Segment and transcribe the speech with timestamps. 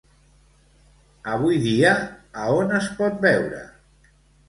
[1.35, 1.93] Avui dia,
[2.43, 3.65] a on es pot veure?